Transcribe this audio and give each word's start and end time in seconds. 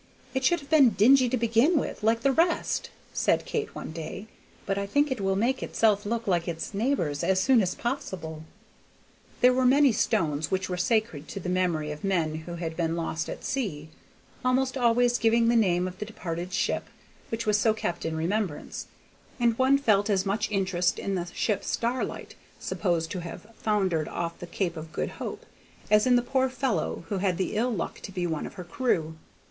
"It 0.33 0.43
should 0.43 0.61
have 0.61 0.69
been 0.71 0.95
dingy 0.97 1.29
to 1.29 1.37
begin 1.37 1.77
with, 1.77 2.01
like 2.01 2.21
the 2.21 2.31
rest," 2.31 2.89
said 3.13 3.45
Kate 3.45 3.75
one 3.75 3.91
day; 3.91 4.25
"but 4.65 4.75
I 4.75 4.87
think 4.87 5.11
it 5.11 5.21
will 5.21 5.35
make 5.35 5.61
itself 5.61 6.07
look 6.07 6.25
like 6.25 6.47
its 6.47 6.73
neighbors 6.73 7.23
as 7.23 7.39
soon 7.39 7.61
as 7.61 7.75
possible." 7.75 8.43
There 9.41 9.53
were 9.53 9.63
many 9.63 9.91
stones 9.91 10.49
which 10.49 10.67
were 10.69 10.75
sacred 10.75 11.27
to 11.27 11.39
the 11.39 11.49
memory 11.49 11.91
of 11.91 12.03
men 12.03 12.33
who 12.47 12.55
had 12.55 12.75
been 12.75 12.95
lost 12.95 13.29
at 13.29 13.45
sea, 13.45 13.89
almost 14.43 14.75
always 14.75 15.19
giving 15.19 15.49
the 15.49 15.55
name 15.55 15.87
of 15.87 15.99
the 15.99 16.05
departed 16.05 16.51
ship, 16.51 16.85
which 17.29 17.45
was 17.45 17.59
so 17.59 17.71
kept 17.71 18.03
in 18.03 18.17
remembrance; 18.17 18.87
and 19.39 19.55
one 19.59 19.77
felt 19.77 20.09
as 20.09 20.25
much 20.25 20.49
interest 20.49 20.97
in 20.97 21.13
the 21.13 21.27
ship 21.31 21.63
Starlight, 21.63 22.33
supposed 22.59 23.11
to 23.11 23.19
have 23.19 23.45
foundered 23.55 24.07
off 24.07 24.39
the 24.39 24.47
Cape 24.47 24.77
of 24.77 24.93
Good 24.93 25.09
Hope, 25.21 25.45
as 25.91 26.07
in 26.07 26.15
the 26.15 26.23
poor 26.23 26.49
fellow 26.49 27.05
who 27.09 27.19
had 27.19 27.37
the 27.37 27.55
ill 27.55 27.69
luck 27.71 27.99
to 27.99 28.11
be 28.11 28.25
one 28.25 28.47
of 28.47 28.55
her 28.55 28.63
crew. 28.63 29.15